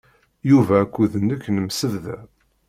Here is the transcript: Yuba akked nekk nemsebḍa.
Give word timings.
Yuba 0.49 0.75
akked 0.83 1.11
nekk 1.27 1.43
nemsebḍa. 1.55 2.19